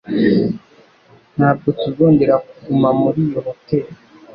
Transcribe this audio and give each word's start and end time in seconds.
Ntabwo 1.35 1.67
tuzongera 1.79 2.35
kuguma 2.45 2.89
muri 3.01 3.19
iyo 3.27 3.39
hoteri. 3.47 3.89